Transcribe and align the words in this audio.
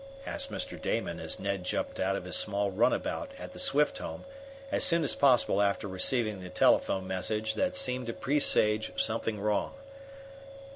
asked 0.25 0.51
Mr. 0.51 0.81
Damon, 0.81 1.19
as 1.19 1.39
Ned 1.39 1.63
jumped 1.63 1.99
out 1.99 2.15
of 2.15 2.25
his 2.25 2.35
small 2.35 2.71
runabout 2.71 3.29
at 3.37 3.51
the 3.51 3.59
Swift 3.59 3.99
home 3.99 4.25
as 4.71 4.83
soon 4.83 5.03
as 5.03 5.13
possible 5.13 5.61
after 5.61 5.87
receiving 5.87 6.39
the 6.41 6.49
telephone 6.49 7.05
message 7.05 7.53
that 7.53 7.75
seemed 7.75 8.07
to 8.07 8.13
presage 8.13 8.91
something 8.99 9.39
wrong. 9.39 9.75